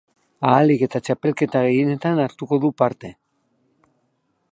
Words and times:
Ahalik 0.51 0.85
eta 0.85 1.01
txapelketa 1.07 1.61
gehienetan 1.67 2.21
hartuko 2.23 2.59
du 2.65 2.73
parte. 2.83 3.13